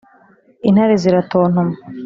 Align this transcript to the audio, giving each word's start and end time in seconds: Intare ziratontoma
Intare 0.69 0.95
ziratontoma 1.03 1.63